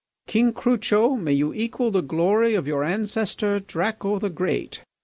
[0.25, 4.81] King Crucho, may you equal the glory of your ancestor Draco the Great!"